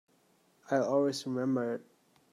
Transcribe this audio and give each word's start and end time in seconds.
I'll 0.71 0.83
always 0.83 1.27
remember 1.27 1.75
it. 1.75 1.81